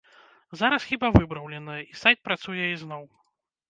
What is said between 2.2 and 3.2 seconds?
працуе ізноў.